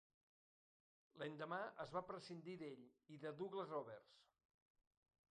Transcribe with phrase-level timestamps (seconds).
[1.21, 4.15] L'endemà es va prescindir d'ell i de Douglas-Roberts.